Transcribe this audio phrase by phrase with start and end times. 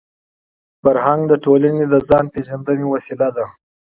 [0.81, 3.45] فرهنګ د ټولني د ځان پېژندني وسیله ده.